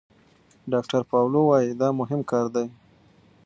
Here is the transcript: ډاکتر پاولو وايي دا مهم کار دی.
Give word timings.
ډاکتر 0.71 1.01
پاولو 1.09 1.41
وايي 1.49 1.71
دا 1.81 1.89
مهم 1.99 2.21
کار 2.31 2.45
دی. 2.55 2.67